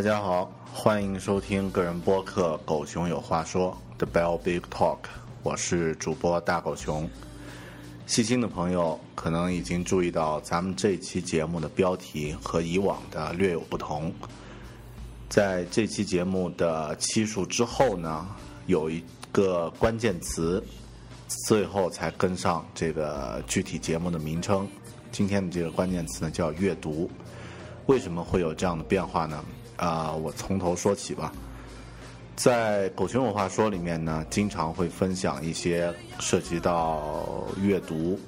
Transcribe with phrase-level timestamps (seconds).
[0.00, 4.96] 大家好，欢迎收听个人播客《狗熊有话说》The Bell Big Talk，
[5.42, 7.06] 我是主播大狗熊。
[8.06, 14.10] 细心的朋友可能已经注意到，咱们这期节目的标题和以往的略有不同。
[15.28, 18.26] 在这期节目的期数之后呢，
[18.68, 20.64] 有一个关键词，
[21.46, 24.66] 最后才跟上这个具体节目的名称。
[25.12, 27.10] 今天的这个关键词呢，叫阅读。
[27.84, 29.44] 为什么会有这样的变化呢？
[29.80, 31.32] 啊，我从头说起吧。
[32.36, 38.20] 在《狗熊有话说》里面呢，经常会分享一些涉及到阅读、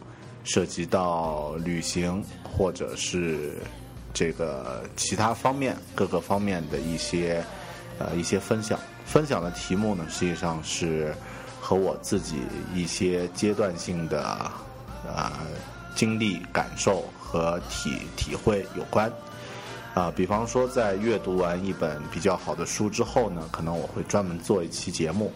[0.45, 3.59] 涉及到旅行，或者是
[4.15, 7.45] 这个其他方面各个方面的一些
[7.99, 8.79] 呃一些分享。
[9.05, 11.15] 分享的题目呢，实际上是
[11.61, 12.37] 和我自己
[12.75, 15.43] 一些阶段性的啊
[15.95, 19.13] 经历、感受和体体会有关。
[19.95, 25.31] 啊，比方说，在阅读完一本比较好的书之后呢，可能我会专门做一期节目，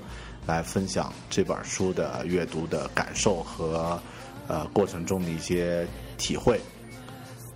[0.47, 4.01] 来分享这本书的阅读的感受和
[4.49, 6.59] 呃过程中的一些体会。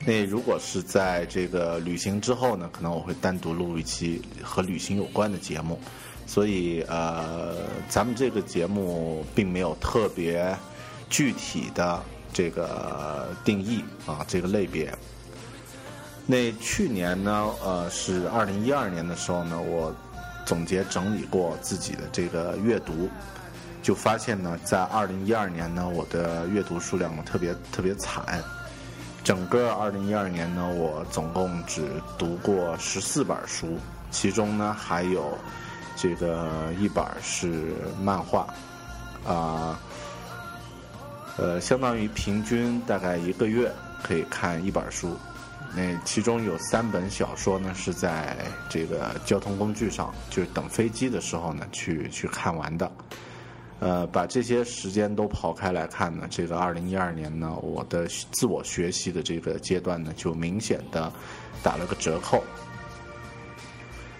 [0.04, 5.80] 那如果是在这个旅行之后呢，可能我会单独录一期和旅行有关的节目。
[6.26, 7.56] 所以呃，
[7.88, 10.54] 咱们这个节目并没有特别
[11.08, 12.02] 具体的
[12.32, 14.94] 这个定义啊，这个类别。
[16.30, 19.92] 那去年呢，呃，是二零一二年的时候呢，我
[20.46, 23.10] 总结整理过自己的这个阅读，
[23.82, 28.40] 就发现呢，在二零一二年呢，我的阅读数量特别特别惨。
[29.24, 33.76] 整个二零一二年呢，我总共只读过十四本书，
[34.12, 35.36] 其中呢还有
[35.96, 38.46] 这个一本是漫画，
[39.26, 39.76] 啊，
[41.36, 43.68] 呃，相当于平均大概一个月
[44.00, 45.16] 可以看一本书。
[45.72, 48.36] 那其中有三本小说呢，是在
[48.68, 52.90] 这个交通工具上，就是等飞机的时候呢，去去看完的。
[53.78, 61.10] 呃，把这些时间都刨开来看呢，这个二零一二年呢，我的自我学习的这个阶段呢，就明显的
[61.62, 62.42] 打了个折扣。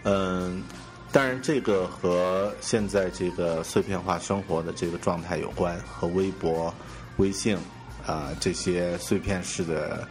[0.04, 0.62] 嗯，
[1.10, 6.72] 当然这个和现在这个碎片化生活的这个状态有关，和微博、
[7.16, 7.58] 微信
[8.06, 10.06] 啊这些碎片式的。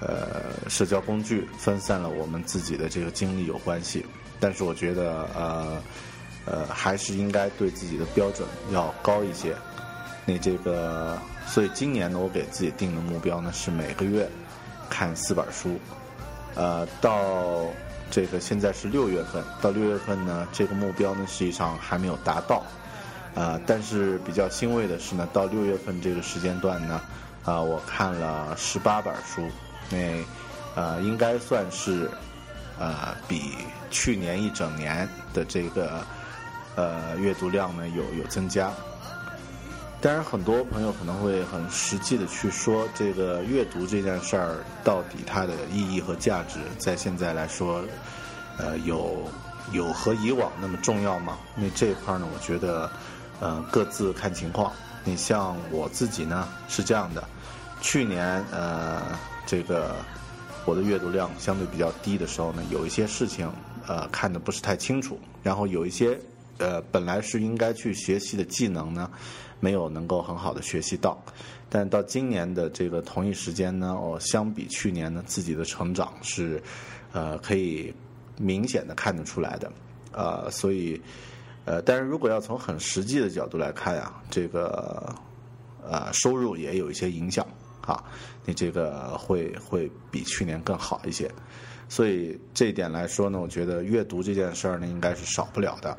[0.00, 4.04] 呃，社交工具分散了我们自己的这个精力有关系，
[4.38, 5.82] 但是我觉得呃
[6.44, 9.56] 呃还是应该对自己的标准要高一些。
[10.26, 14.28] 那这个，所以今年呢，我给自己定的目标呢是每个月
[14.90, 15.78] 看四本书。
[16.56, 17.66] 呃，到
[18.10, 22.64] 这个现在是六月份，到六月份呢，这个目标呢实际上还没有达到。
[23.34, 27.00] 啊，但是比较欣慰的是呢，到六月份这个时间段呢，
[27.44, 29.48] 啊，我看了十八本书。
[29.88, 30.24] 那，
[30.74, 32.10] 呃，应该算是，
[32.78, 33.54] 呃，比
[33.90, 36.04] 去年一整年的这个，
[36.74, 38.70] 呃，阅读量呢有有增加。
[40.00, 47.82] 当然，很多朋友可能会很实际的去说，这个阅读这件事儿到底它的意义和价值，在现在来说，
[48.58, 49.26] 呃，有
[49.72, 51.38] 有和以往那么重要吗？
[51.54, 52.90] 那这一块呢，我觉得，
[53.40, 54.70] 呃，各自看情况。
[55.02, 57.22] 你像我自己呢，是这样的，
[57.80, 59.00] 去年呃。
[59.46, 59.94] 这个
[60.64, 63.48] 我的阅读量相对比较低的时候呢，有一些事情
[63.86, 66.18] 呃看的不是太清楚，然后有一些
[66.58, 69.08] 呃本来是应该去学习的技能呢，
[69.60, 71.16] 没有能够很好的学习到。
[71.68, 76.62] 但到今年的这个同一时间呢，我相比去年呢，自己的成长是
[77.12, 77.94] 呃可以
[78.38, 79.72] 明显的看得出来的。
[80.12, 81.00] 呃，所以
[81.64, 85.14] 呃，但是如果要从很实际的角度来看呀，这个
[85.82, 87.46] 呃收入也有一些影响。
[87.86, 88.02] 啊，
[88.44, 91.30] 你这个会会比去年更好一些，
[91.88, 95.96] 所以这一点来说呢，我觉得阅读这件事儿呢，应该是少不了的。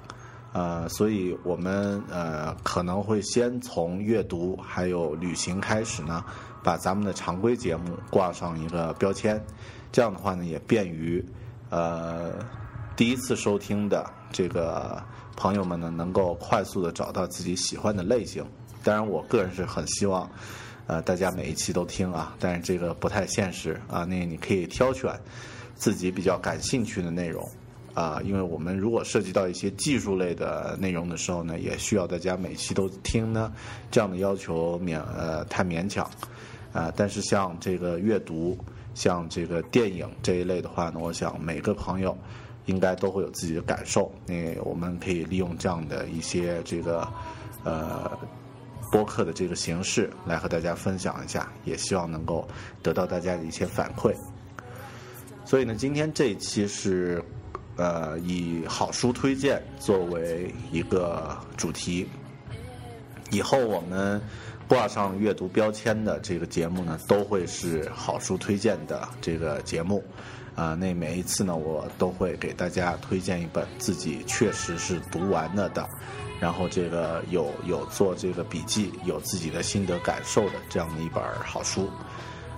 [0.54, 6.24] 呃，所以我们呃可能会先从阅读还有旅行开始呢，
[6.64, 9.42] 把咱们的常规节目挂上一个标签，
[9.92, 11.24] 这样的话呢，也便于
[11.70, 12.34] 呃
[12.96, 15.04] 第一次收听的这个
[15.36, 18.44] 朋友们呢，能够快速的找到自己喜欢的类型。
[18.84, 20.28] 当然，我个人是很希望，
[20.88, 24.06] 呃，大家每一期都听啊，但是这个不太现实啊。
[24.06, 25.12] 那你可以挑选
[25.76, 27.48] 自己比较感兴趣的内容
[27.94, 33.54] 啊，因为我们如果涉及到一些技术类的内容的时候呢，也需要大家每期都听呢，
[33.92, 36.10] 这样的要求勉呃太勉强
[36.74, 36.92] 啊。
[36.96, 38.58] 但是像这个阅读。
[38.98, 42.18] 像这个电影这一类的话呢，我想每个朋友
[42.66, 44.12] 应该都会有自己的感受。
[44.26, 47.08] 那我们可以利用这样的一些这个
[47.64, 48.10] 呃
[48.92, 52.48] 播客的这个形式来和大家分享一下，也希望能够
[52.82, 54.14] 得到大家的一些反馈。
[55.46, 57.24] 所以呢，今天这一期是
[57.76, 62.08] 呃以好书推荐作为一个主题，
[63.32, 64.22] 以后我们。
[64.70, 70.04] 挂上阅读标签的这个节目呢，都会是好书推荐的这个节目，
[70.58, 75.88] 啊，那每一次呢，我都会给大家推荐一本自己确实是读完了的，
[76.40, 81.92] 然后这个有有做这个笔记、有自己的心得感受的这样的一本好书，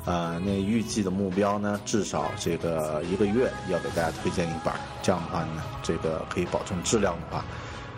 [0.06, 7.44] 呃，那预计的目标呢，至少这个一个月要给大家推荐一本，这样的话呢，这个可以保证质量的话。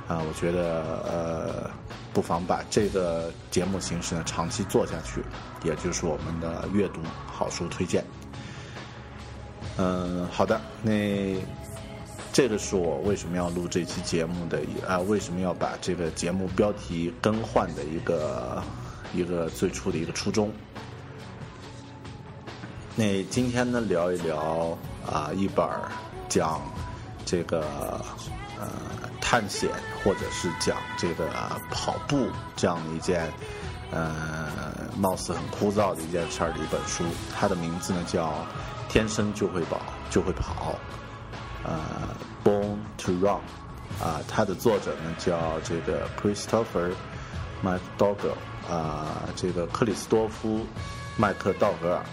[0.08, 1.70] 啊，我觉得呃，
[2.12, 5.24] 不妨把这个节目形式呢长期做下去，
[5.64, 8.04] 也就是我们的阅读好书推荐。
[9.78, 11.36] 嗯，好的，那
[12.34, 15.00] 这个是我为什么要录这期节目的啊？
[15.00, 18.62] 为什么要把这个节目标题更换的一个
[19.14, 20.52] 一个最初的一个初衷？
[22.96, 25.68] 那今天呢，聊一聊啊，一本
[26.30, 26.62] 讲
[27.26, 27.62] 这个
[28.60, 28.66] 呃。
[29.24, 29.70] 探险，
[30.04, 31.30] 或者是讲这个
[31.70, 32.28] 跑步
[32.58, 33.32] 这样的一件，
[33.90, 34.50] 呃，
[34.98, 37.06] 貌似很枯燥的一件事儿的一本书。
[37.34, 38.28] 它的名字呢叫
[38.92, 39.80] 《天生就会跑
[40.10, 40.74] 就会跑》，
[41.64, 41.80] 呃，
[42.46, 43.40] 《Born to Run》。
[44.04, 46.92] 啊，它的作者呢叫这个 Christopher
[47.64, 48.36] McDougall，
[48.70, 50.66] 啊，这个克里斯多夫
[51.16, 52.04] 麦克道格尔。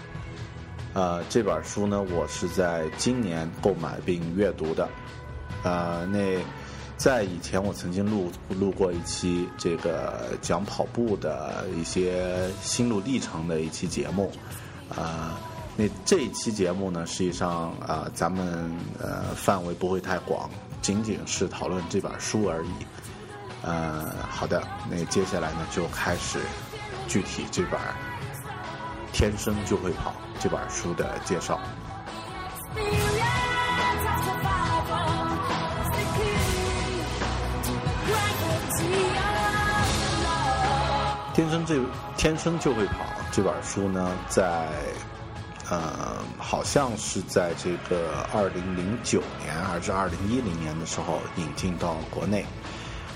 [0.93, 4.87] 啊，这本书呢，我是在今年购买并阅读的。
[5.63, 6.41] 啊，那。
[6.95, 14.29] 在以前，我曾经录录过一期这个讲跑步的一些心路历程的一期节目，
[14.89, 15.39] 啊，
[15.79, 18.69] 那这一期节目呢，实际上啊，咱们
[19.01, 20.49] 呃范围不会太广，
[20.81, 22.69] 仅仅是讨论这本书而已。
[23.61, 24.61] 呃，好的，
[24.91, 26.41] 那接下来呢就开始
[27.07, 27.79] 具体这本
[29.13, 31.57] 《天生就会跑》这本书的介绍。
[41.33, 41.79] 天生这
[42.17, 44.67] 天生就会跑这本书呢，在
[45.69, 52.43] 呃，好像是在这个二零零九年还是二零一零年的时候引进到国内。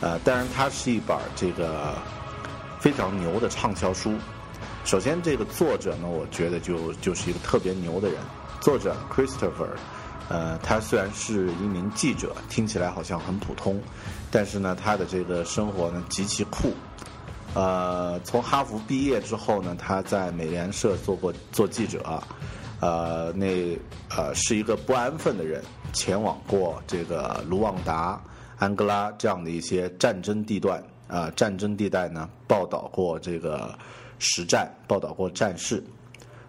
[0.01, 1.95] 呃，当然它是一本这个
[2.79, 4.13] 非常牛的畅销书。
[4.85, 8.19] 首先，这个作者呢，我觉得就就是一个特别牛的人。
[8.59, 9.69] 作者 Christopher，
[10.29, 13.81] 呃，他虽然是一名记者，听起来好像很普通，
[14.29, 16.73] 但是呢，他的这个生活呢极其酷。
[17.55, 22.01] 呃，从哈佛毕业之后呢，他在美联社做过做记者，
[22.79, 23.77] 呃，那
[24.09, 28.19] 呃是一个不安分的人，前往过这个卢旺达、
[28.57, 33.77] 安哥拉这样的一些战争地段啊，战争地带呢，报道过这个
[34.17, 35.83] 实战，报道过战事，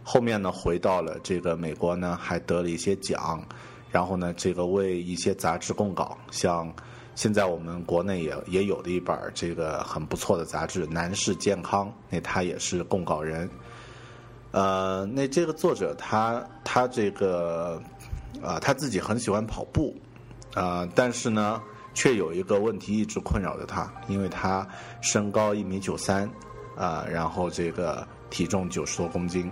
[0.02, 3.46] 后面呢回到了这个美国呢，还得了一些奖，
[3.90, 6.74] 然后呢，这个为一些杂志供稿，像。
[7.14, 13.48] 现在我们国内也也有的一本这个很不错的杂志《男士健康》，那他也是供稿人。
[14.50, 17.80] 呃，那这个作者他他这个
[18.42, 19.94] 啊他自己很喜欢跑步
[20.54, 21.62] 啊，但是呢，
[21.94, 24.66] 却有一个问题一直困扰着他，因为他
[25.00, 26.28] 身高一米九三
[26.76, 29.50] 啊，然后这个体重九十多公斤，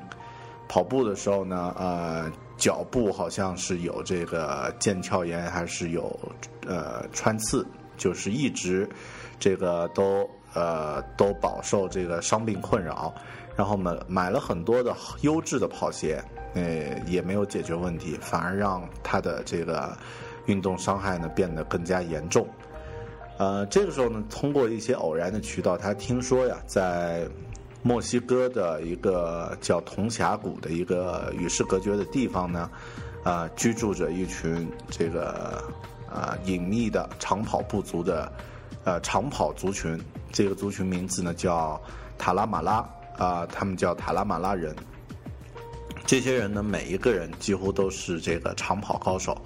[0.69, 2.31] 跑步的时候呢，呃。
[2.63, 6.17] 脚部好像是有这个腱鞘炎，还是有
[6.65, 7.67] 呃穿刺，
[7.97, 8.89] 就是一直
[9.37, 13.13] 这个都呃都饱受这个伤病困扰，
[13.57, 16.23] 然后买买了很多的优质的跑鞋，
[16.55, 16.63] 呃
[17.05, 19.99] 也没有解决问题，反而让他的这个
[20.47, 22.47] 运动伤害呢变得更加严重。
[23.39, 27.27] 呃，这个时候呢，通过一些偶然的渠道，他听说呀，在。
[27.83, 32.71] 墨西哥的一个叫铜峡谷的一个与世隔绝的地方呢，
[33.25, 35.63] 啊，居住着一群这个
[36.09, 38.33] 啊隐秘的长跑部族的
[38.85, 40.01] 呃长跑族群。
[40.31, 41.79] 这个族群名字呢叫
[42.17, 44.75] 塔拉马拉啊，他们叫塔拉马拉人。
[46.07, 49.37] 这些人呢，每一个人几乎都是这个长跑高手，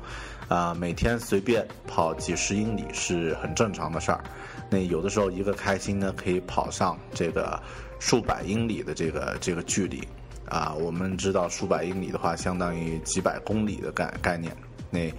[0.48, 4.22] 啊，每天随便跑几十英里是很正常的事儿。
[4.70, 7.60] 那有的时候一个开心呢，可以跑上这个
[8.06, 10.06] 数百英里的这个这个距离。
[10.48, 14.56] 啊，我们知道数百英里的话，相当于几百公里的概概念。
[14.88, 15.12] 那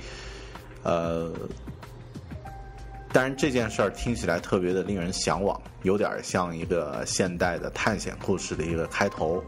[0.84, 1.34] 呃，
[3.12, 9.44] 当然这件事儿听起来特别的令人向往，有点像一个现代的探险故事的一个开头。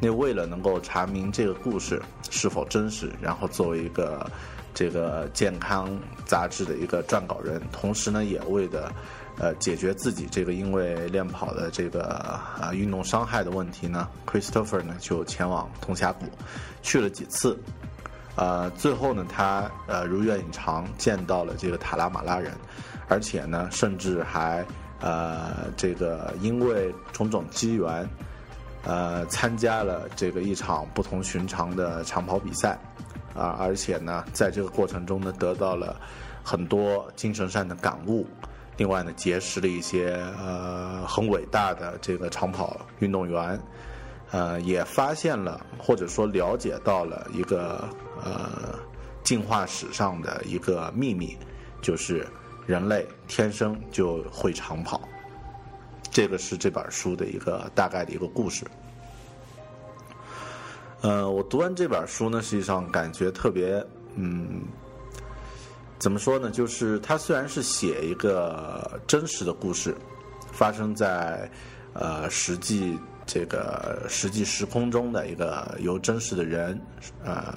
[0.00, 2.00] 那为了能够查明这个故事
[2.30, 4.30] 是否真实，然后作为一个
[4.72, 8.92] 这个健康杂志的一个撰稿人，同时呢，也为的
[9.38, 12.04] 呃解决自己这个因为练跑的这个
[12.60, 16.26] 啊运动伤害的问题呢，Christopher 呢就前往通峡谷
[16.82, 17.58] 去了几次，
[18.34, 22.52] 呃，最后呢，他呃如愿以偿见到了这个塔拉马拉人，
[23.08, 24.64] 而且呢，甚至还
[25.00, 28.08] 呃这个因为种种机缘。
[28.88, 32.78] 呃，参加了这个一场不同寻常的长跑比赛，
[33.34, 35.96] 啊，而且呢，在这个过程中呢，得到了
[36.44, 38.24] 很多精神上的感悟。
[38.76, 43.58] 另外呢，结识了一些呃很伟大的这个长跑运动员，
[44.30, 47.88] 呃，也发现了或者说了解到了一个
[48.22, 48.78] 呃
[49.24, 51.36] 进化史上的一个秘密，
[51.80, 52.26] 就是
[52.66, 55.00] 人类天生就会长跑。
[56.10, 58.64] 这个是这本书的一个大概的一个故事。
[61.02, 64.62] 呃，我读完这本书呢，实际上感觉特别，嗯，
[65.98, 66.50] 怎么说呢？
[66.50, 69.96] 就是它虽然是写一个真实的故事，
[70.52, 71.50] 发生在
[71.94, 76.80] 呃实际这个实际时空中的一个由真实的人
[77.24, 77.54] 呃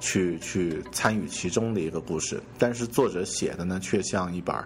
[0.00, 4.56] 去去参与其中的一个故事，但是作者写的呢，却像一本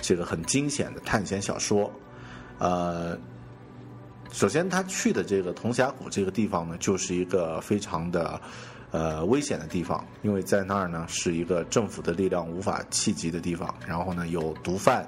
[0.00, 1.92] 这个很惊险的探险小说，
[2.58, 3.18] 呃。
[4.34, 8.40] 首先，他去的这个铜峡谷这个地方呢，就是一个非常的
[8.92, 13.74] 呃危险的地方，因为在那儿呢是一个政府的力量无法企及的地方。
[13.84, 15.04] 然后呢，有毒贩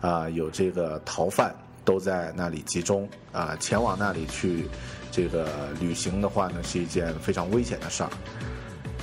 [0.00, 4.68] 啊，有这个逃犯都在那里集中啊，前往那里去
[5.10, 8.10] 这个旅行的话呢，是一件非常危险的事儿。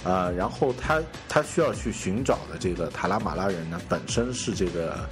[0.03, 5.09] 啊，然后他他需要去寻找的这个塔拉马拉人呢，本身是这个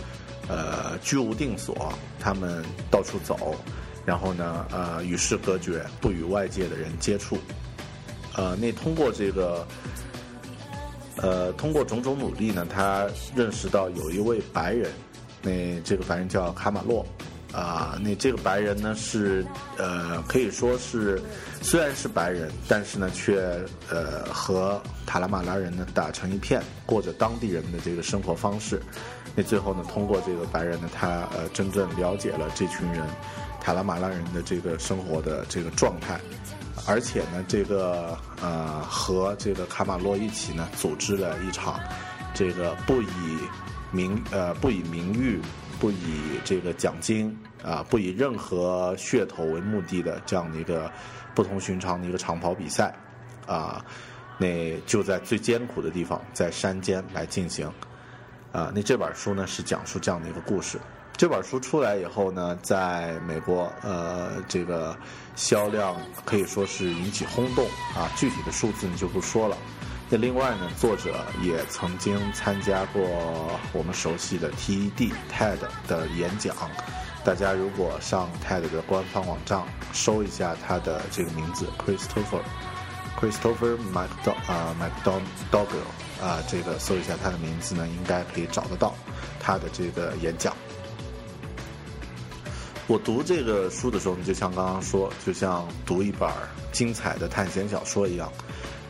[0.48, 3.56] 呃居无定所，他们到处走。
[4.06, 7.38] 然后呢，呃，与世隔绝，不与外界的人接触，
[8.38, 9.68] 呃，那通过这个，
[11.18, 14.92] 呃，通过种种努力呢，他认识到有一位白人，
[15.42, 17.04] 那这个白人叫卡马洛，
[17.52, 19.44] 啊，那这个白人呢是，
[19.78, 21.20] 呃，可以说是
[21.64, 23.42] 虽然是白人，但是呢却
[23.90, 28.80] 呃和塔拉马拉人呢打成一片，过着当地人的这个生活方式。
[29.36, 33.02] 那最后呢，通过这个白人呢，他呃真正了解了这群人。
[33.60, 36.18] 塔拉马拉人的这个生活的这个状态，
[36.88, 41.80] 而且呢，这个呃和这个卡马洛一起呢，组织了一场
[42.34, 43.08] 这个不以
[43.92, 45.42] 名呃不以名誉、
[45.80, 50.90] 不以这个奖金啊、不以任何噱头为目的的这样的一个
[51.36, 52.96] 不同寻常的一个长跑比赛
[53.46, 53.84] 啊，
[54.38, 57.68] 那就在最艰苦的地方，在山间来进行
[58.54, 58.72] 啊。
[58.74, 60.80] 那这本书呢，是讲述这样的一个故事。
[61.18, 64.96] 这本书出来以后呢，在美国，呃，这个
[65.36, 68.08] 销量可以说是引起轰动啊。
[68.16, 69.58] 具体的数字呢就不说了。
[70.10, 73.02] 那另外呢，作者也曾经参加过
[73.74, 75.58] 我们熟悉的 TED TED
[75.88, 76.56] 的演讲。
[77.26, 82.42] 大家如果上 TED 的官方网站搜一下他的这个名字，Christopher
[83.20, 85.66] Christopher McDo 啊 McDonald
[86.24, 88.94] 啊，这个搜一下他的名字呢，应该可以找得到
[89.40, 90.56] 他的这个演讲。
[92.88, 96.30] 我读这个书的时候，就像刚刚说，就像读一本
[96.72, 98.32] 精彩的探险小说一样，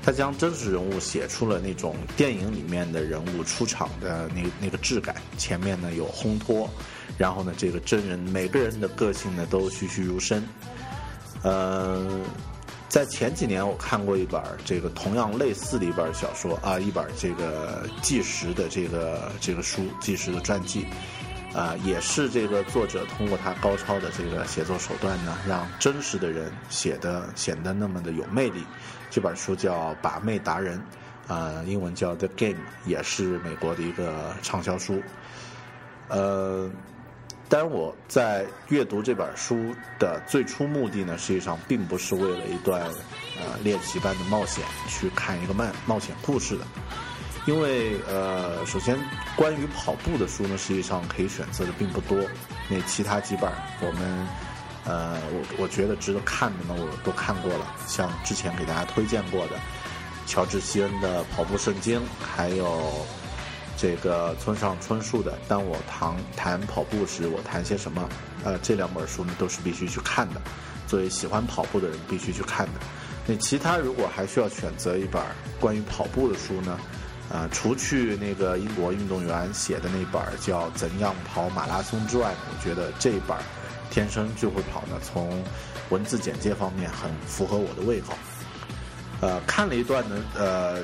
[0.03, 5.15] 他将真实人物写出了那种电影里面的人物出场的那那个质感。
[5.35, 6.69] 前面呢有烘托，
[7.17, 10.47] 然后呢这个真人每个人的个性呢都栩栩如生。
[11.41, 12.07] 呃，
[12.87, 20.85] 在前几年我看过一本这个同样类似的一本小说啊，一本这个纪实的这个这个书，纪实的传记。
[21.53, 28.63] 啊，也是这个作者通过他高超的这个写作手段呢，让真实的人写的显得那么的有魅力。
[29.09, 30.79] 这本书叫《把妹达人》，
[31.33, 32.53] 啊，英文叫《The Game》，
[32.85, 35.01] 也是美国的一个畅销书。
[36.09, 36.69] 呃，
[37.49, 42.81] 当然我在阅读这本书的最初目的呢，实际上并不是为了一段
[43.39, 46.65] 呃练习般的冒险去看一个漫冒险故事的。
[47.47, 48.99] 因为呃，首先
[49.33, 52.17] 关于跑步的书呢，实际上可以选择的并不多。
[52.69, 53.49] 那其他几本
[53.79, 54.27] 我们
[54.83, 57.73] 呃，我我觉得值得看的呢，我都看过了。
[57.87, 59.53] 像之前给大家推荐过的
[60.25, 62.01] 乔治·希恩的《跑步圣经》，
[62.35, 62.83] 还有
[63.77, 68.01] 这个村上春树的《当我谈谈跑步时，我谈些什么》。
[68.45, 70.41] 呃，这两本书呢都是必须去看的，
[70.85, 72.73] 作为喜欢跑步的人必须去看的。
[73.25, 75.23] 那其他如果还需要选择一本
[75.61, 76.77] 关于跑步的书呢？
[77.29, 83.37] 呃，除去那个英国运动员写的那本叫《怎样跑马拉松》之外，我觉得这一本
[83.91, 85.43] 《天生就会跑》呢，从
[85.89, 88.13] 文字简介方面很符合我的胃口。
[89.19, 90.81] 呃，看了一段呢，呃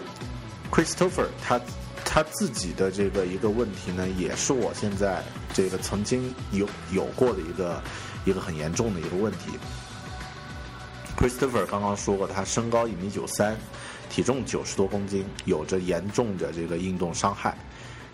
[0.69, 1.61] ，Christopher 他
[2.03, 5.23] 他自己的这个一个问题呢，也是我现在
[5.53, 7.81] 这个曾经有有过的一个
[8.25, 9.51] 一个很严重的一个问题。
[11.17, 13.55] Christopher 刚刚说过，他身高一米九三。
[14.13, 17.57] 体重九十多公斤，有着严重的这个运动伤害。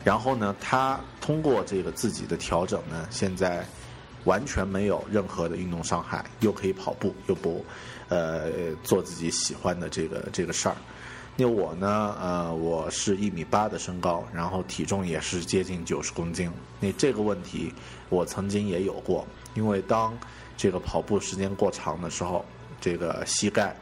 [0.01, 3.65] 然后呢，他通过这个自己的调整呢，现在
[4.23, 7.65] 完全没有任何的运动伤害，又可以跑步，又不
[8.07, 8.49] 呃
[8.81, 10.75] 做自己喜欢的这个这个事儿。
[11.35, 16.49] 那我呢，呃，我是一米八的身高，然后体重也是接近九十公斤。
[16.79, 17.73] 那这个问题
[18.07, 20.17] 我曾经也有过，因为当
[20.55, 22.45] 这个跑步时间过长的时候，
[22.79, 23.75] 这个膝盖。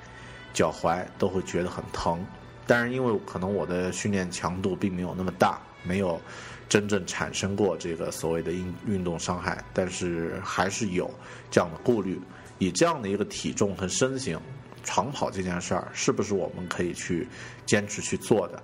[0.57, 2.25] 脚踝都会觉得很疼，
[2.65, 6.19] 但是因为可能我的训练强度并没有那么大，没有
[6.67, 11.11] 真正产生过这个所谓的运运动伤害，但是还是有
[11.51, 12.19] 这样的顾虑。
[12.57, 14.35] 以这样的一个体重和身形，
[14.83, 17.27] 长跑这件事儿是不是我们可以去
[17.67, 18.63] 坚持去做的？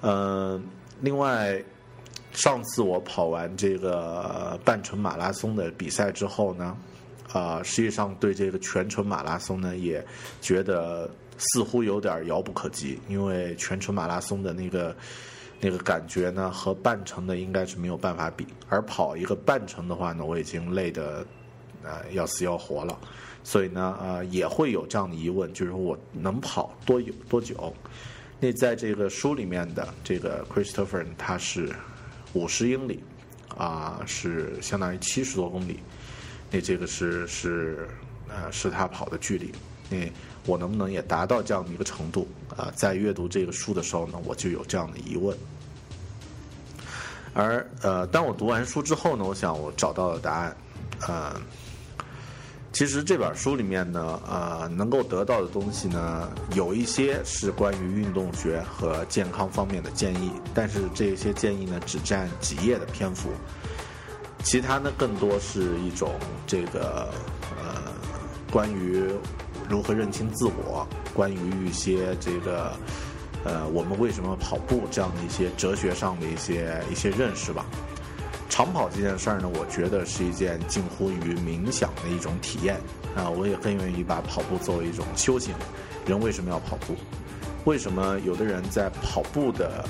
[0.00, 0.62] 呃，
[1.00, 1.60] 另外，
[2.30, 6.76] 上次我跑完这个半程马拉松的比赛之后呢？
[7.32, 10.04] 啊，实际上对这个全程马拉松呢，也
[10.40, 14.96] 觉得似乎有点遥不可及，因为全程马拉松的那个
[15.60, 18.46] 那个感觉呢，和半程的应该是没有办法比。
[18.68, 21.26] 而跑一个半程的话呢，我已经累得
[21.82, 22.98] 呃要死要活了，
[23.44, 27.74] 所以呢，呃也会有这样的疑问，就是我能跑多有多久？
[28.40, 31.74] 那在这个书里面的这个 Christopher 他是
[32.32, 33.02] 五十英里，
[33.56, 35.80] 啊，是相当于七十多公里。
[36.50, 37.88] 那这个是是
[38.28, 39.52] 呃是他跑的距离，
[39.90, 39.98] 那
[40.46, 42.72] 我能不能也达到这样的一个程度啊？
[42.74, 45.36] 在阅读这个书的时候呢，我就有这样的疑问。
[47.34, 50.56] 而呃，当我读完书之后呢，我想我找到了答案。
[51.06, 51.40] 呃，
[52.72, 63.28] 其实这本书里面呢，呃，能够得到的东西呢，有一些是关于运动学和健康方面的建议，但是这些建议呢，只占几页的篇幅。
[64.44, 66.14] 其他呢，更多是一种
[66.46, 67.12] 这个
[67.56, 67.92] 呃，
[68.50, 69.04] 关于
[69.68, 72.72] 如何认清自我，关于一些这个
[73.44, 77.66] 呃，我们为什么跑步这样的一些哲学上的一些一些认识吧。
[78.48, 82.80] 长跑这件事儿呢，我觉得是一件近乎于冥想的一种体验
[83.14, 85.54] 啊，我也更愿意把跑步作为一种修行。
[86.06, 86.96] 人为什么要跑步？
[87.64, 89.84] 为什么有的人在跑步的？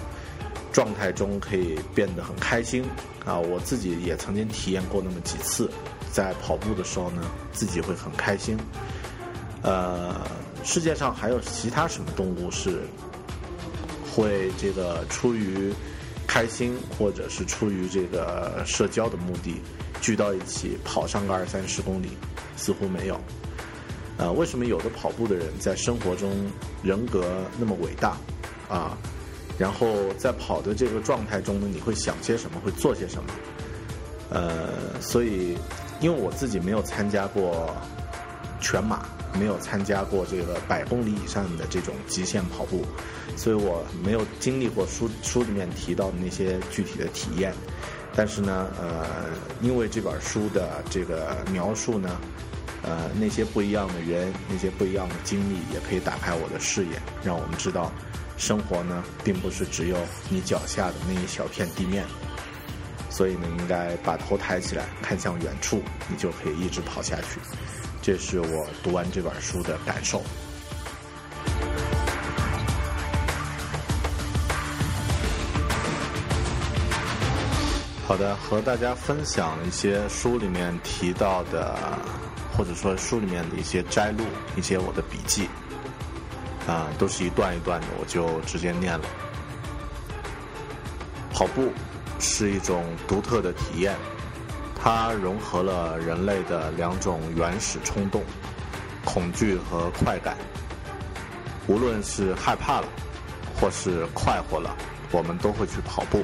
[0.73, 2.85] 状态中可以变得很开心
[3.25, 3.39] 啊！
[3.39, 5.71] 我自己也曾经体验过那么几次，
[6.13, 8.57] 在跑步的时候呢，自己会很开心。
[9.63, 10.15] 呃，
[10.63, 12.83] 世界上还有其他什么动物是
[14.11, 15.73] 会这个出于
[16.27, 19.61] 开心，或者是出于这个社交的目的
[20.01, 22.11] 聚到一起跑上个二三十公里？
[22.57, 23.19] 似乎没有。
[24.17, 26.31] 呃，为什么有的跑步的人在生活中
[26.83, 27.25] 人格
[27.59, 28.17] 那么伟大
[28.69, 28.97] 啊？
[29.59, 32.61] 然后在跑的这个状态中呢，你会想些什么？
[32.65, 33.31] 会做些什么？
[34.31, 35.57] 呃，所以，
[36.01, 37.75] 因为我自己没有参加过
[38.61, 39.07] 全马，
[39.39, 42.85] 没有参加过这个百公里以上的这种极限跑步，
[43.37, 47.53] 所以我没有经历过书书里面提到的那些具体的体验。
[48.15, 49.07] 但是呢，呃，
[49.63, 52.21] 因为这本书的这个描述呢，
[52.83, 57.91] 呃，那些不一样的人，那些不一样的经历，也可以打开我的视野，让我们知道。
[58.39, 59.97] 生活呢，并不是只有
[60.31, 62.05] 你脚下的那一小片地面，
[63.11, 67.41] 所以呢，应该把头抬起来，看向远处，你就可以一直跑下去。
[68.01, 70.23] 这是我读完这本书的感受。
[78.07, 81.77] 好的，和大家分享一些书里面提到的，
[82.57, 84.25] 或者说书里面的一些摘录，
[84.57, 85.47] 一些我的笔记。
[86.69, 89.05] 啊，都是一段一段的，我就直接念了。
[91.33, 91.73] 跑步
[92.21, 93.97] 是一种独特的体验，
[94.77, 98.23] 它融合了人类的两种原始冲动——
[99.03, 100.37] 恐惧和快感。
[101.67, 102.89] 无论是害怕了，
[103.59, 104.77] 或是快活了，
[105.11, 106.23] 我们都会去跑步。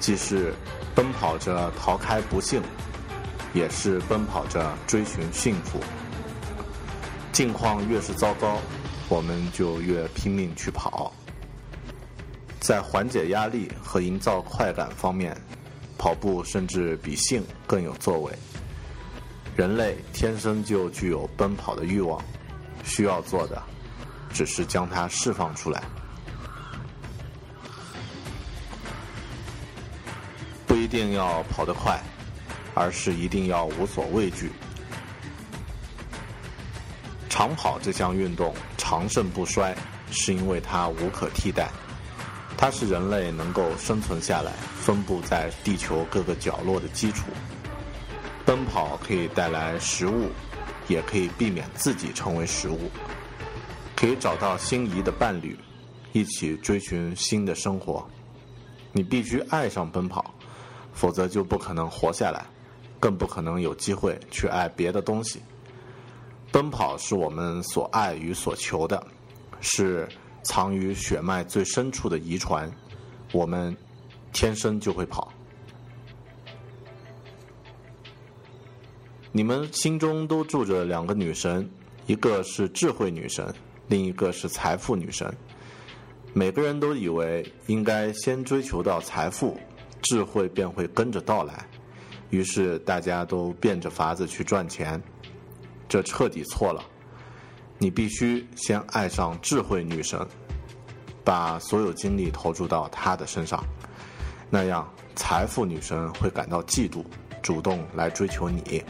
[0.00, 0.52] 既是
[0.96, 2.60] 奔跑着逃开不幸，
[3.52, 5.78] 也是奔跑着追寻幸福。
[7.30, 8.58] 境况越是糟糕。
[9.08, 11.12] 我们就越拼命去跑。
[12.60, 15.36] 在缓解压力和营造快感方面，
[15.98, 18.32] 跑步甚至比性更有作为。
[19.56, 22.22] 人类天生就具有奔跑的欲望，
[22.84, 23.62] 需要做的
[24.32, 25.82] 只是将它释放出来。
[30.66, 32.00] 不一定要跑得快，
[32.74, 34.50] 而是一定要无所畏惧。
[37.28, 38.54] 长跑这项运动
[38.92, 39.74] 长盛不衰，
[40.10, 41.70] 是因为它无可替代。
[42.58, 44.52] 它是人类能够生存下来、
[44.82, 47.24] 分布在地球各个角落的基础。
[48.44, 50.28] 奔跑可以带来食物，
[50.88, 52.90] 也可以避免自己成为食物。
[53.96, 55.58] 可以找到心仪的伴侣，
[56.12, 58.06] 一起追寻新的生活。
[58.92, 60.34] 你必须爱上奔跑，
[60.92, 62.44] 否则就不可能活下来，
[63.00, 65.40] 更不可能有机会去爱别的东西。
[66.52, 69.04] 奔跑是我们所爱与所求的，
[69.60, 70.08] 是。
[70.44, 72.68] 藏于血脉最深处的遗传，
[73.30, 73.76] 我们
[74.32, 75.32] 天生就会跑。
[79.30, 81.70] 你们心中都住着两个女神，
[82.08, 83.54] 一个是智慧女神，
[83.86, 85.32] 另一个是财富女神。
[86.32, 89.56] 每个人都以为应该先追求到财富，
[90.00, 91.64] 智慧便会跟着到来，
[92.30, 95.00] 于是大家都变着法子去赚钱，
[95.92, 96.82] 这彻底错了。
[97.76, 100.26] 你必须先爱上智慧女神，
[101.22, 103.62] 把所有精力投注到她的身上，
[104.48, 107.04] 那样财富女神会感到嫉妒，
[107.42, 108.82] 主动来追求你。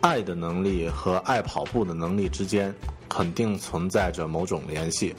[0.00, 2.74] 爱的能力和爱跑步的能力之间
[3.06, 5.14] 肯定存在着某种联系，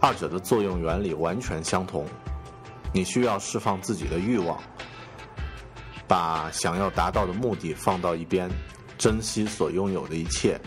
[0.00, 2.04] 二者的作用原理完全相同。
[2.92, 4.60] 你需要释放自己的欲望。
[6.08, 8.50] 把想要达到的目的放到一边，
[8.96, 10.60] 珍惜所拥有的一切，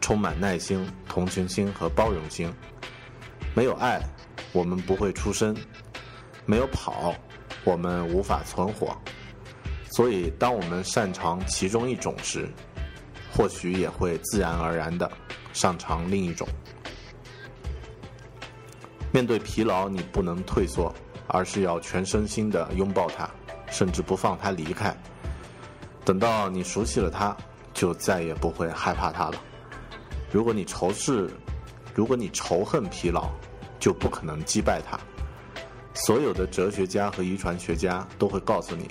[0.00, 2.52] 充满耐心、同情心和包容心。
[3.54, 4.00] 没有爱，
[4.52, 5.54] 我们不会出生；
[6.44, 7.14] 没有跑，
[7.62, 8.96] 我们无法存活。
[9.90, 12.48] 所以，当我们擅长其中一种时，
[13.32, 15.10] 或许也会自然而然的
[15.52, 16.48] 擅长另一种。
[19.12, 20.92] 面对疲劳，你不能退缩，
[21.28, 23.30] 而是要全身心的拥抱它。
[23.74, 24.96] 甚至不放他离开，
[26.04, 27.36] 等到你熟悉了他，
[27.72, 29.42] 就再也不会害怕他了。
[30.30, 31.28] 如果你仇视，
[31.92, 33.28] 如果你仇恨疲劳，
[33.80, 34.96] 就不可能击败他。
[35.92, 38.88] 所有的哲学家和遗传学家都会告诉你，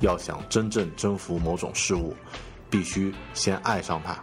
[0.00, 2.14] 要想真正征服某种事物，
[2.68, 4.22] 必须先爱上它。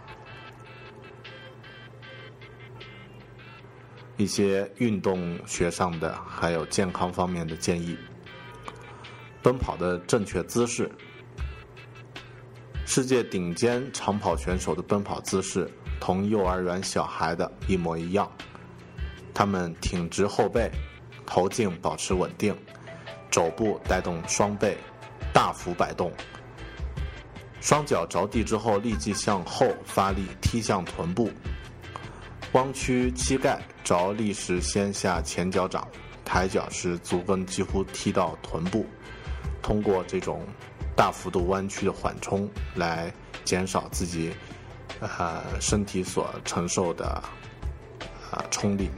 [4.16, 7.98] 一些运动学上的，还有健康方面的建议。
[9.46, 10.90] 奔跑的正确姿势，
[12.84, 18.28] 世界顶尖长跑选手的奔跑姿势同幼儿园小孩的一模一样。
[19.32, 20.68] 他们挺直后背，
[21.24, 22.58] 头颈保持稳定，
[23.30, 24.76] 肘部带动双背，
[25.32, 26.12] 大幅摆动，
[27.60, 31.30] 双脚着地之后立即向后发力踢向臀部，
[32.50, 35.86] 弯曲膝盖着力时先下前脚掌，
[36.24, 38.84] 抬脚时足跟几乎踢到臀部。
[39.62, 40.42] 通过这种
[40.96, 43.12] 大幅度弯曲的缓冲来
[43.44, 44.32] 减少自己
[45.00, 47.06] 呃身体所承受的
[48.30, 48.88] 啊冲力。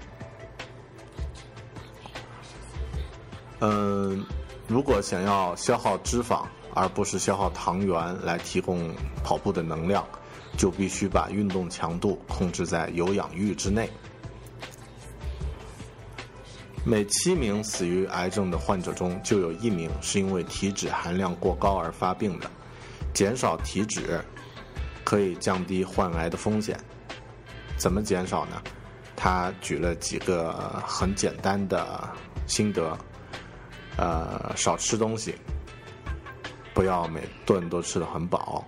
[3.61, 4.25] 嗯，
[4.69, 6.45] 如果想要消耗脂肪
[6.75, 8.95] 而不是消耗糖原来提供
[9.25, 10.07] 跑步的能量，
[10.57, 13.91] 就必须把运动强度控制在有氧阈之内。
[16.89, 22.51] 每七名死于癌症的患者中，就有一名是因为体脂含量过高而发病的。
[23.13, 24.19] 减少体脂
[25.05, 26.81] 可以降低患癌的风险。
[27.77, 28.63] 怎么减少呢？
[29.15, 32.09] 他举了几个很简单的
[32.47, 32.97] 心得：
[33.99, 35.35] 呃，少吃东西，
[36.73, 38.67] 不要每顿都吃的很饱，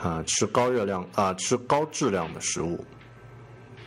[0.00, 2.84] 啊，吃高热量啊，吃高质量的食物，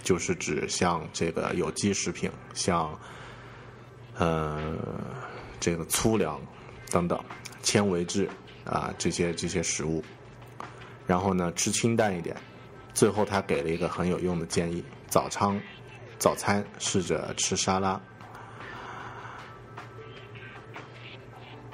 [0.04, 2.94] 就是指像这个有机食品，像。
[4.22, 4.78] 呃，
[5.60, 6.40] 这个粗粮
[6.92, 7.20] 等等，
[7.64, 8.30] 纤维质
[8.64, 10.04] 啊，这些这些食物，
[11.08, 12.36] 然后呢，吃清淡一点。
[12.94, 15.60] 最后，他给了一个很有用的建议：早餐，
[16.20, 18.00] 早餐试着吃沙拉。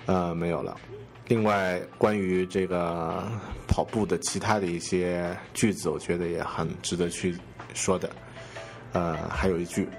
[0.05, 0.79] 呃，没有了。
[1.27, 3.29] 另外，关于这个
[3.67, 7.37] 跑步的其他的一些句子，我觉得也很值得去
[7.73, 8.09] 说的。
[8.93, 9.89] 呃，还有一句：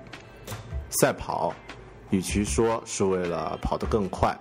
[0.89, 1.55] 赛跑。
[2.11, 4.37] 与其说是为了跑得更快，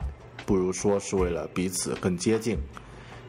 [0.45, 2.57] 不如说是为了彼此更接近。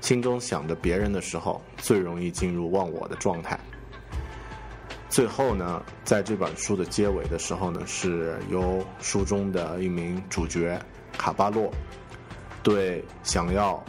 [0.01, 3.59] 心中想着别人的时候，最容易进入忘我的状态。
[5.09, 10.81] 最后呢，在这本书的结尾的时候呢，是由书中的一名主角
[11.16, 11.72] 卡巴洛
[12.62, 13.83] 对想要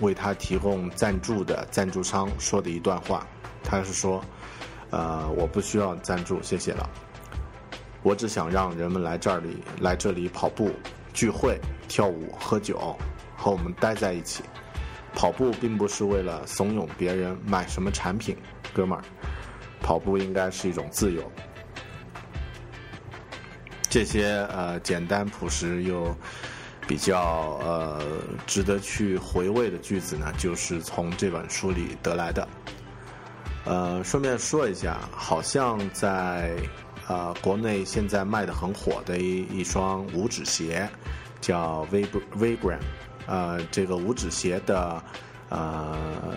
[0.00, 3.26] 为他提供赞助的赞助商说的一段话。
[3.64, 4.22] 他是说
[4.90, 6.88] ：“呃，我不需要赞助，谢谢了。
[8.06, 10.70] 我只想让人们来这里，来这里跑步、
[11.12, 12.96] 聚会、跳舞、喝酒，
[13.36, 14.44] 和我们待在一起。
[15.12, 18.36] 跑步并不是为了怂恿别人买什么产品，
[18.72, 19.02] 哥们儿。”
[19.82, 21.20] 跑步应该是一种自由。
[23.90, 26.16] 这些呃简单朴实又
[26.86, 28.00] 比较呃
[28.46, 32.46] 值得去回味的句子呢，就是从这本书里得来的。
[33.64, 36.54] 呃，顺便说一下，好像在
[37.08, 40.88] 呃国内现在卖的很火的一一双五指鞋，
[41.40, 42.04] 叫 V
[42.38, 42.78] Vgram，
[43.26, 45.02] 呃，这个五指鞋的
[45.48, 46.34] 呃。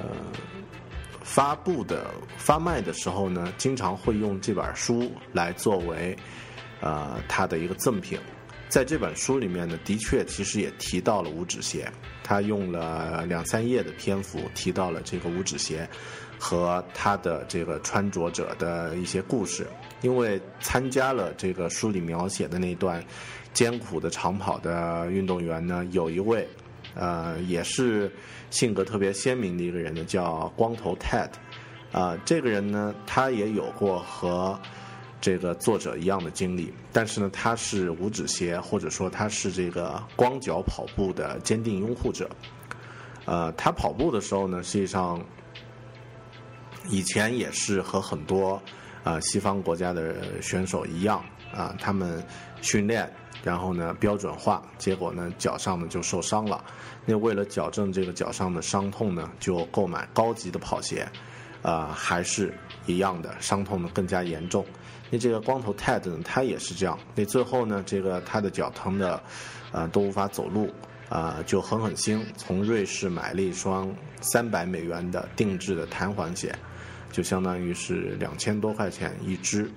[1.21, 6.17] 发布的发卖的时候呢，经常会用这本书来作为，
[6.81, 8.17] 呃，它的一个赠品。
[8.67, 11.87] 在这本书里面呢，的确其实也提到了五指鞋，
[12.23, 15.87] 他用了两三页的篇幅提到了这个五指鞋
[16.39, 19.67] 和他的这个穿着者的一些故事。
[20.01, 23.03] 因为参加了这个书里描写的那段
[23.53, 26.47] 艰苦的长跑的运动员呢，有一位。
[26.95, 28.11] 呃，也是
[28.49, 31.29] 性格特别鲜明的一个人呢，叫光头 Ted。
[31.91, 34.59] 啊，这个人呢，他也有过和
[35.21, 42.27] 这个作者一样的经历，但是呢，他是五指鞋，或者说他是这个光脚跑步的坚定拥护者。
[43.25, 45.23] 呃，他跑步的时候呢，实际上
[46.89, 48.61] 以前也是和很多
[49.09, 52.23] 啊西方国家的选手一样啊，他们
[52.61, 53.11] 训练。
[53.41, 56.61] 然后呢，标准化，结果呢，脚上呢就受伤了。
[57.05, 61.07] 那为了矫正这个脚上的伤痛呢，就购买高级的跑鞋，
[61.61, 62.53] 啊，还是
[62.85, 64.65] 一样的，伤痛呢更加严重。
[65.09, 66.99] 那这个光头 Ted 呢，他也是这样。
[67.15, 69.23] 那最后呢，这个他的脚疼的，
[69.71, 70.69] 呃，都无法走路，
[71.07, 76.53] 啊，就狠狠心从瑞士买了一双三百美元的定制的弹簧鞋，
[77.11, 79.69] 就相当于是两千多块钱一只。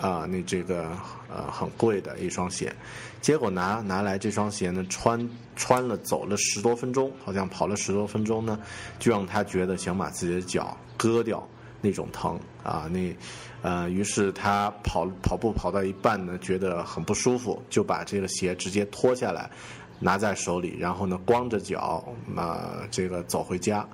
[0.00, 0.96] 啊，那这个
[1.28, 2.74] 呃很贵的一双鞋，
[3.20, 8.58] 结果拿拿来这双鞋呢，穿穿了走了十多分钟，好像跑了十多分钟呢，
[8.98, 11.46] 就让他觉得想把自己的脚割掉
[11.82, 13.14] 那种疼啊，那
[13.60, 19.50] 呃，于是他跑跑步跑到一半呢，觉得很不舒服，就把这个鞋直接脱下来，
[19.98, 22.02] 拿在手里，然后呢光着脚
[22.34, 23.86] 啊这个走回家，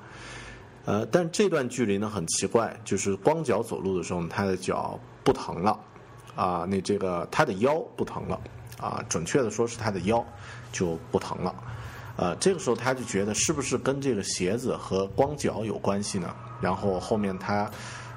[0.87, 5.79] 呃，但这段距离呢很奇怪，就是光脚走路的时候，他的脚不疼了。
[6.35, 8.39] 啊，那这个他的腰不疼了，
[8.79, 10.23] 啊，准确的说是他的腰
[10.71, 11.55] 就不疼了，
[12.17, 16.37] 呃，这个时候他就觉得是不是跟这个鞋子和光脚有关系呢？
[16.61, 17.71] 然后后面他，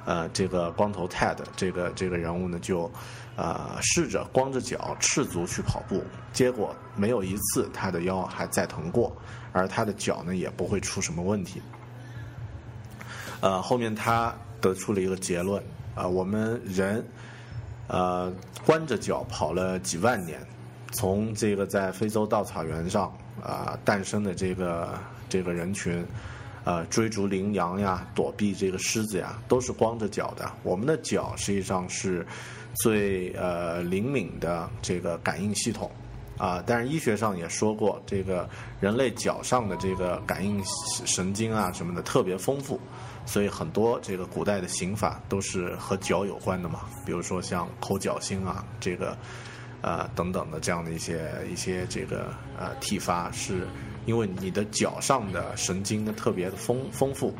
[0.04, 2.92] 呃，这个光头 Ted 这个这个人物呢，就
[3.36, 9.16] 呃试着光着脚赤足去跑步，结果没有一次他的腰还再疼过，
[9.50, 11.62] 而他的脚呢也不会出什么问题。
[13.40, 15.62] 呃，后面他得出了一个结论，
[15.94, 17.04] 啊，我们人。
[17.92, 18.32] 呃，
[18.64, 20.38] 光着脚跑了几万年，
[20.92, 24.96] 从这个在非洲稻草原上啊诞生的这个
[25.28, 26.06] 这个人群，
[26.62, 30.48] 呃，追逐羚羊呀，躲避这个狮子呀，都是光着脚的。
[30.62, 32.24] 我们的脚实际上是
[32.74, 35.90] 最呃灵敏的这个感应系统
[36.38, 38.48] 啊，但是医学上也说过，这个
[38.78, 40.62] 人类脚上的这个感应
[41.04, 42.78] 神经啊什么的特别丰富。
[43.30, 49.16] 所以很多这个古代的刑法都是和脚有关的嘛，比如说像抠脚心啊，这个，
[49.82, 53.68] 呃等等的这样的一些一些这个呃体罚，是
[54.04, 57.32] 因为你的脚上的神经特别的丰丰富。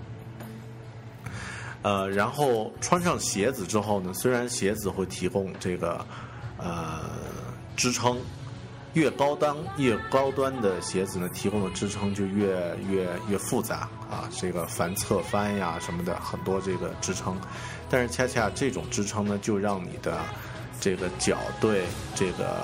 [1.83, 6.07] 呃，然后穿上鞋子之后呢，虽然鞋子会提供这个
[6.57, 7.00] 呃
[7.74, 8.16] 支撑。
[8.94, 17.40] 越高档越高端的鞋子呢，提供的支撑就越越越复杂啊，这个反侧翻呀什么的很多这个支撑，
[17.88, 20.18] 但是恰恰这种支撑呢，就让你的
[20.81, 21.85] 这个脚对
[22.16, 22.57] 这个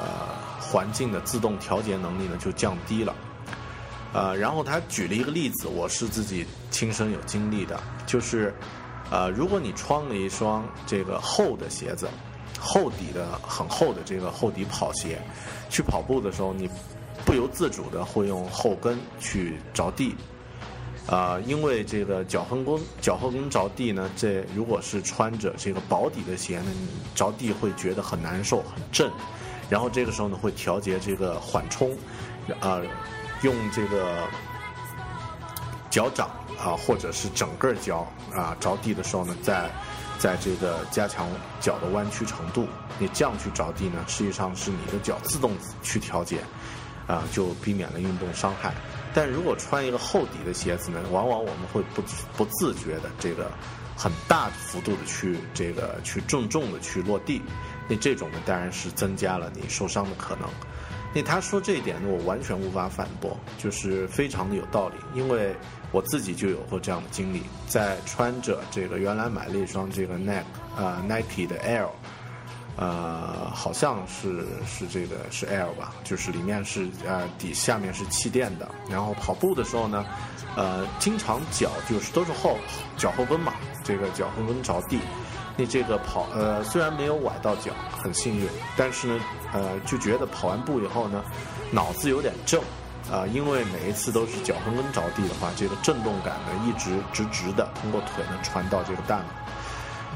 [0.60, 3.14] 环境的自动调节能力呢就降低了。
[4.12, 8.52] 呃，然后他举了一个例子，我是自己亲身有经历的，就是
[9.10, 12.08] 呃，如果你穿了一双这个厚的鞋子。
[12.66, 15.18] 厚底的很厚的这个厚底跑鞋，
[15.70, 16.68] 去跑步的时候，你
[17.24, 20.14] 不由自主的会用后跟去着地，
[21.06, 29.10] 啊，因为这个脚后跟脚后跟着地呢，这如果是穿着这个薄底的鞋呢，你着地会觉得很难受很震，
[29.70, 31.96] 然后这个时候呢会调节这个缓冲，
[32.60, 32.82] 啊，
[33.42, 34.18] 用这个
[35.88, 39.70] 脚掌啊，或者是整个脚啊着地的时候呢，在
[40.18, 41.28] 在这个加强
[41.60, 42.66] 脚的弯曲程度。
[42.98, 45.52] 你这样去着地呢，实际上是你的脚自动
[45.82, 46.38] 去调节，
[47.06, 48.74] 啊，就避免了运动伤害。
[49.12, 52.02] 但如果穿一个厚底的鞋子呢，往往我们会不
[52.36, 53.50] 不自觉的这个
[53.96, 57.42] 很大幅度的去这个去重重的去落地，
[57.88, 60.48] 那这种呢，当然是增加了你受伤的可能。
[61.14, 64.96] 那他说这一点呢，我完全无法反驳，就是非常的有道理。
[65.14, 65.56] 因为
[65.96, 70.44] 我自己就有过这样的经历，在穿着这个原来买了一双这个 Nike
[70.76, 71.88] 啊 Nike 的 Air，
[72.76, 78.70] 呃，好像是是这个是 Air 吧，就是里面是呃底下面是气垫的。
[78.90, 80.04] 然后跑步的时候呢，
[80.54, 82.58] 呃，经常脚就是都是后
[82.98, 85.00] 脚后跟嘛，这个脚后跟着地。
[85.56, 89.20] 那这个跑呃虽然没有崴到脚，很幸运，但是呢
[89.54, 91.24] 呃就觉得跑完步以后呢，
[91.70, 92.62] 脑子有点正，
[93.10, 99.26] 啊因为每一次都是脚后跟着地的话，这个震动感呢一直直直的通过腿呢传到这个大脑。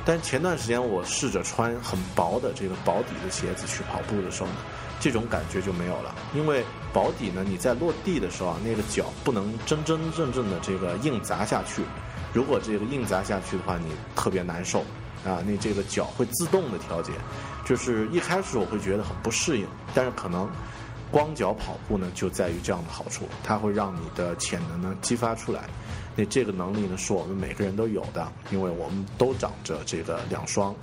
[0.04, 4.54] 但前段时间我试着穿很薄的这个薄底的鞋子去跑步的时候呢，
[4.98, 11.82] 这种感觉就没有了，因为薄底呢你在落地的时候啊，那个脚不能真真正正的这个硬砸下去，
[12.32, 14.84] 如果这个硬砸下去的话，你特别难受。
[15.22, 17.12] 啊，你这个脚会自动的调节，
[17.66, 20.48] 就是一开始我会觉得很不适应，但是可能
[21.10, 25.68] 光脚跑步呢，就在于这样的好处，它会让你的潜能呢激发出来。
[26.16, 30.74] 那这个能力呢，是我们每个人都有的，因为我们都长着这个两双，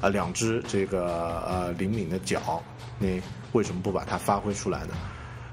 [0.00, 2.62] 啊，两只这个呃灵敏的脚，
[2.98, 3.20] 那
[3.52, 4.94] 为什么不把它发挥出来呢？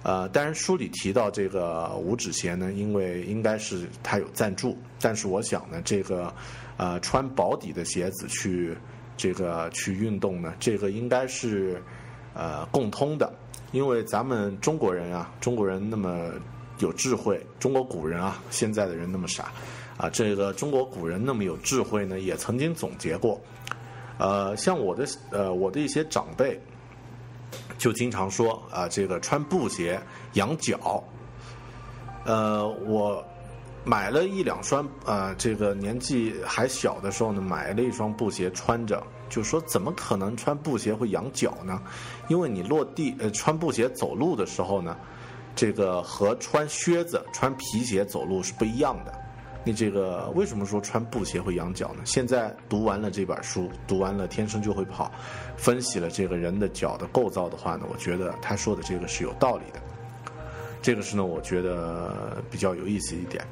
[0.03, 6.33] 呃，当然书里提到这个五指鞋呢，因为应该是它有赞助，但是我想呢，这个。
[6.75, 8.75] 呃，穿薄底的鞋子去
[9.15, 11.79] 这个去运动呢，这个应该是
[12.33, 13.31] 呃共通的，
[13.73, 16.31] 因为咱们中国人啊，中国人那么
[16.79, 19.51] 有智慧，中国古人啊，现在的人那么傻
[19.97, 23.41] 啊，这个中国古人那么有智慧呢，也曾经总结过，
[24.17, 26.57] 呃，像我的呃我的一些长辈
[27.77, 29.99] 就经常说啊，这个穿布鞋
[30.35, 31.03] 养脚，
[32.23, 33.21] 呃，我。
[33.85, 41.81] 买了一两双，呃，这个年纪还小的时候呢，买了一双布鞋穿着，就说怎么可能穿布鞋会养脚呢？
[42.27, 44.95] 因为你落地，呃，穿布鞋走路的时候呢，
[45.55, 49.11] 这个和穿靴子、穿皮鞋走路是不一样的。
[49.63, 52.03] 你这个为什么说穿布鞋会养脚呢？
[52.05, 55.05] 现在读完了这本书，读完了《天生就会跑》，
[55.57, 59.81] 分析了这个人的脚的构造的话呢，我觉得他说的这个是有道理的。
[60.79, 63.43] 这个是呢，我觉得比较有意思一点。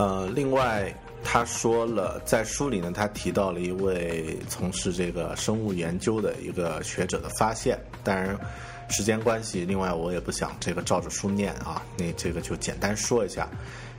[0.00, 0.90] 呃，另外
[1.22, 7.78] 他说了，在书里呢，他提到了一位从事这个生物研究的一个学者的发现。
[8.02, 8.34] 当然，
[8.88, 13.46] 时间关系，另外我也不想这个照着书念啊，那这个就简单说一下，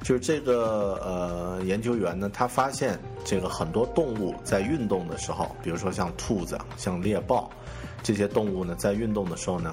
[0.02, 7.48] 就是这个呃研究员呢，他发现这个很多动物在运动的时候，比如说像兔子、像猎豹
[8.02, 9.72] 这些动物呢，在运动的时候呢。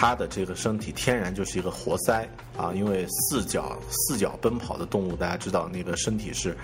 [0.00, 2.24] 它的这个身体天然就是一个活塞
[2.56, 6.56] 啊，因为四脚四脚奔跑的动物，大家知道那个身体是，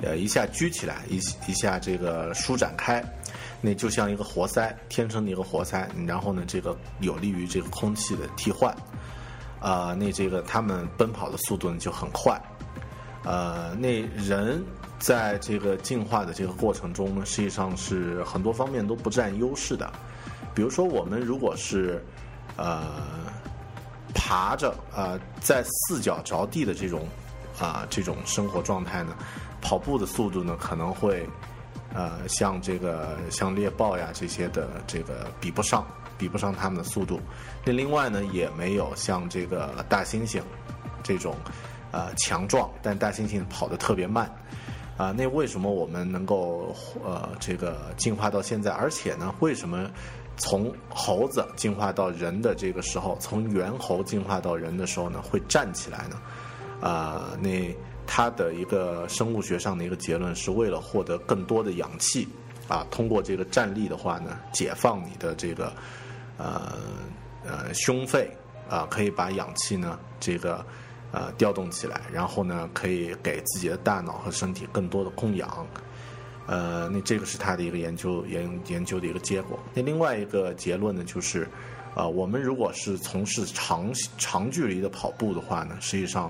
[0.00, 1.16] 呃，一下举起来，一
[1.46, 3.04] 一下这个舒展开，
[3.60, 5.86] 那就像一个活塞，天生的一个活塞。
[6.06, 8.74] 然后呢，这个有利于这个空气的替换，
[9.60, 12.40] 啊，那这个它们奔跑的速度呢就很快，
[13.24, 14.64] 呃，那人
[14.98, 19.92] 在这个进化的这个过程中呢，实际上是很多方面都不占优势的，
[20.54, 22.02] 比如说我们如果是。
[22.56, 22.82] 呃，
[24.14, 27.06] 爬着啊，在四脚着地的这种
[27.58, 29.14] 啊这种生活状态呢，
[29.62, 31.26] 跑步的速度呢可能会
[31.94, 35.86] 呃像这个像猎豹呀这些的这个比不上，
[36.18, 37.18] 比不上它们的速度。
[37.64, 40.42] 那另外呢，也没有像这个大猩猩
[41.02, 41.34] 这种
[41.92, 44.30] 呃强壮，但大猩猩跑得特别慢
[44.98, 45.12] 啊。
[45.16, 48.70] 那为什么我们能够呃这个进化到现在？
[48.72, 49.90] 而且呢，为什么？
[50.40, 56.16] 从猴子进化到人的这个时候，从猿猴进化到人的时候呢，会站起来呢？
[56.80, 57.76] 啊，那
[58.06, 62.26] 它的一个生物学上的一个结论是为了获得更多的氧气
[62.68, 65.70] 啊，通过这个站立的话呢，解放你的这个
[66.38, 66.72] 呃
[67.44, 68.30] 呃胸肺
[68.68, 70.64] 啊，可以把氧气呢这个
[71.12, 75.66] 呃调动起来，然后呢可以给自己的大脑和身体更多的供氧。
[76.50, 79.56] 呃，那这个是他的一个研究研研究的一个结果。
[79.72, 81.46] 那另外一个结论呢，就是，
[81.94, 83.88] 呃，我们如果是从事长
[84.18, 86.24] 长距离的跑步的话呢，实际上，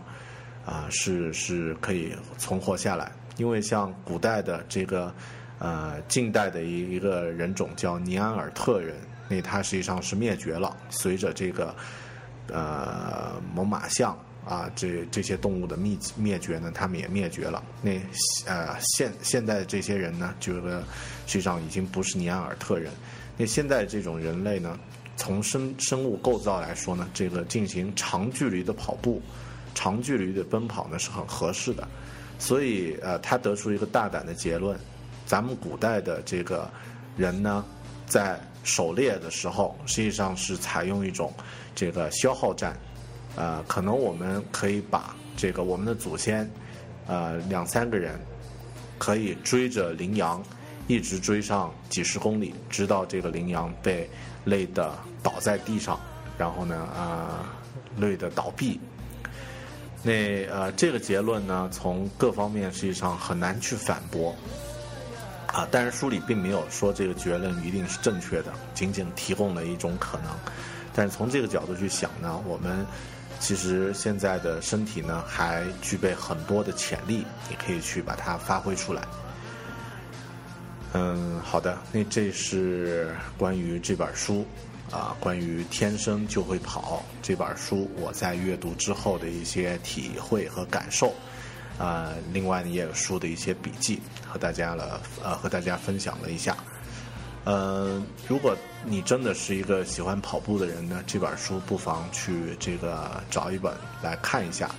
[0.66, 3.10] 啊，是是可以存活下来。
[3.38, 5.10] 因为像古代的这个，
[5.58, 8.96] 呃，近代的一一个人种叫尼安尔特人，
[9.26, 10.76] 那他实际上是灭绝了。
[10.90, 11.74] 随着这个
[12.48, 14.14] 呃猛犸象
[14.44, 17.62] 啊，这这些动物的灭灭绝呢，他们也灭绝了。
[17.82, 17.92] 那
[18.46, 20.80] 呃现现在这些人呢，觉得
[21.26, 22.90] 实际上已经不是尼安尔特人。
[23.36, 24.78] 那现在这种人类呢，
[25.16, 29.22] 从生生物构造来说呢，这个进行长距离的跑步、
[29.74, 31.86] 长距离的奔跑呢是很合适的。
[32.38, 34.76] 所以呃，他得出一个大胆的结论：
[35.26, 36.68] 咱们古代的这个
[37.16, 37.64] 人呢，
[38.06, 41.32] 在狩猎的时候，实际上是采用一种
[41.74, 42.74] 这个消耗战。
[43.40, 46.46] 呃，可能我们可以把这个我们的祖先，
[47.06, 48.20] 呃，两三个人
[48.98, 50.44] 可以追着羚羊，
[50.88, 54.06] 一直追上几十公里，直到这个羚羊被
[54.44, 55.98] 累得倒在地上，
[56.36, 57.48] 然后呢，啊，
[57.96, 58.78] 累得倒闭。
[60.02, 64.36] 那呃，这个结论呢，从各方面实际上很难去反驳。
[65.46, 70.26] 啊，但是书里并没有说这个结论一定是正确的，仅仅提供了一种可能。
[70.94, 72.86] 但是从这个角度去想呢，我们
[73.40, 79.02] 其实现在的身体呢，还具备很多的潜力，你可以去把它发挥出来。
[80.92, 84.44] 嗯，好的，那这是关于这本书
[84.90, 91.14] 啊，关于天生就会跑这本书，我在阅读之后的一些体会和感受。
[91.78, 96.54] 啊，另外呢也有书的一些笔记和大家了，呃，和大家分享了一下。
[97.44, 104.70] 呃，如果你真的是一个喜欢跑步的人呢，这本书不妨去这个找一本来看一下。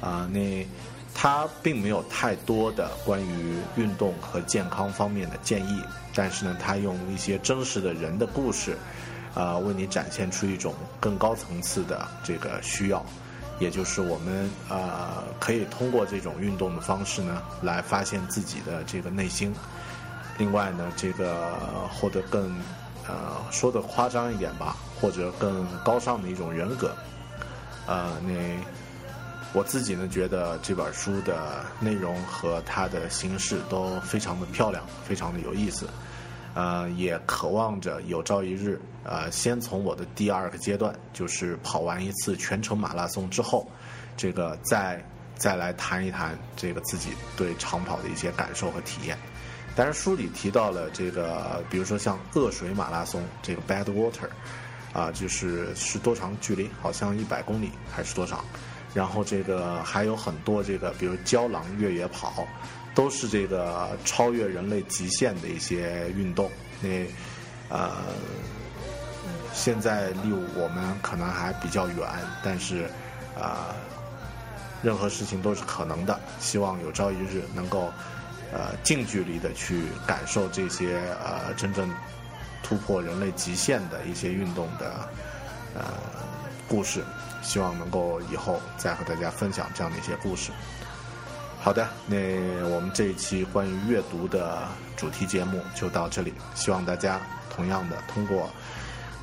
[0.00, 0.66] 啊，那
[1.14, 5.82] 它并没有太多的关于运动和健康方面的建议，
[6.14, 8.76] 但是呢，它用一些真实的人的故事，
[9.34, 13.04] 啊，为你展现出一种更高层次的这个需要。
[13.58, 19.54] 也就是我们呃可以通过这种运动的方式呢，来发现自己的这个内心。
[20.38, 21.58] 另外呢，这个
[21.92, 22.54] 获得更
[23.06, 26.94] 呃说的夸张一点吧，或者更高尚的一种人格。
[27.86, 28.32] 呃，那
[29.52, 35.88] 我自己呢觉得这本书的内容和它的形式都非常的漂亮，非常的有意思。
[36.54, 43.66] 呃，也渴望着有朝一日，呃，先从我的第二个阶段，就是跑完一次全程马拉松之后，
[44.16, 45.02] 这个再
[45.36, 49.18] 再来谈一谈这个自己对长跑的一些感受和体验。
[49.76, 54.28] 但是书里提到了这个，比如说像恶水马拉松，这个 Bad Water，
[54.92, 56.68] 啊，就是是多长距离？
[56.82, 58.44] 好像一百公里还是多少？
[58.94, 62.48] 然后这个还有很多这个，比如胶囊越野跑。
[62.94, 66.50] 都是这个超越人类极限的一些运动，
[66.80, 66.88] 那
[67.68, 67.92] 呃，
[69.52, 72.08] 现在离我们可能还比较远，
[72.42, 72.88] 但是
[73.38, 73.76] 啊，
[74.82, 76.18] 任何事情都是可能的。
[76.40, 77.92] 希望有朝一日能够
[78.52, 81.90] 呃近距离的去感受这些呃真正
[82.62, 85.08] 突破人类极限的一些运动的
[85.74, 85.82] 呃
[86.68, 87.04] 故事。
[87.42, 90.50] 希望能够以后再和大家分享这样的一些故事。
[91.60, 92.16] 好的，那
[92.68, 94.66] 我们这一期关于阅读的
[94.96, 96.34] 主题节目就到这里。
[96.56, 98.50] 希望大家同样的通过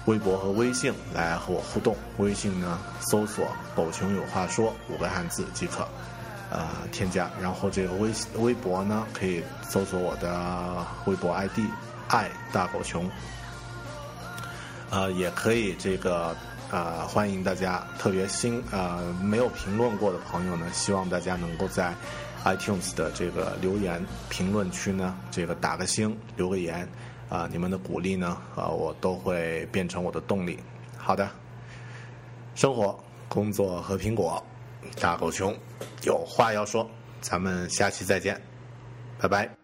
[0.05, 1.97] 微博和微信来和我互动。
[2.17, 3.45] 微信呢，搜索
[3.76, 5.86] “狗熊有话说”五个汉字即可，
[6.54, 7.30] 呃，添加。
[7.41, 11.60] 然后这个微微博呢，可以搜索我的微博 ID“
[12.08, 13.10] 爱大狗熊”。
[14.91, 16.36] 呃，也可以这个
[16.70, 21.93] 呃，欢迎大家，特别新呃没有评论过的朋友呢，希望大家能够在。
[22.45, 26.86] iTunes 的这个留言评论区呢，这个打个星，留个言，
[27.30, 30.60] 啊，你们的鼓励呢，啊，我都会变成我的动力。
[30.97, 31.30] 好的，
[32.54, 32.99] 生活、
[33.30, 34.43] 工作和苹果，
[34.99, 35.55] 大狗熊
[36.03, 36.89] 有话要说，
[37.21, 38.39] 咱们下期再见，
[39.19, 39.62] 拜拜。